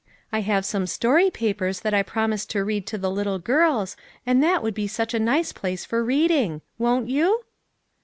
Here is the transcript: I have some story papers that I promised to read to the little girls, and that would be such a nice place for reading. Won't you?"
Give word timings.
I 0.31 0.39
have 0.41 0.65
some 0.65 0.87
story 0.87 1.29
papers 1.29 1.81
that 1.81 1.93
I 1.93 2.01
promised 2.01 2.49
to 2.49 2.63
read 2.63 2.87
to 2.87 2.97
the 2.97 3.11
little 3.11 3.37
girls, 3.37 3.95
and 4.25 4.41
that 4.41 4.63
would 4.63 4.73
be 4.73 4.87
such 4.87 5.13
a 5.13 5.19
nice 5.19 5.53
place 5.53 5.85
for 5.85 6.03
reading. 6.03 6.61
Won't 6.79 7.07
you?" 7.07 7.43